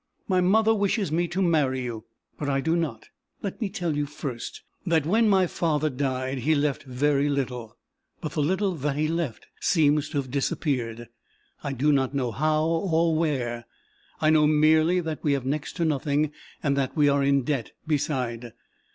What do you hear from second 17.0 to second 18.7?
are in debt beside.